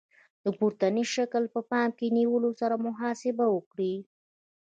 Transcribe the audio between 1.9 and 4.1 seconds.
کې نیولو سره محاسبه وکړئ.